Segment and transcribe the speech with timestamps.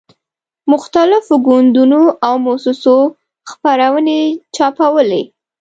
[0.71, 2.97] مختلفو ګوندونو او موسسو
[3.51, 4.19] خپرونې
[4.55, 5.23] چاپولې.